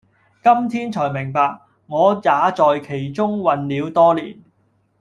[0.43, 4.35] 今天纔明白，我也在其中混了多年；